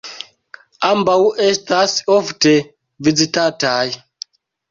[0.87, 1.17] Ambaŭ
[1.47, 2.55] estas ofte
[3.09, 3.85] vizitataj.